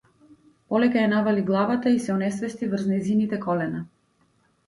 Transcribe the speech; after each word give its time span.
Полека 0.73 1.01
ја 1.01 1.09
навали 1.11 1.43
главата 1.49 1.93
и 1.97 2.01
се 2.05 2.13
онесвести 2.15 2.69
врз 2.71 2.87
нејзините 2.93 3.39
колена. 3.47 3.83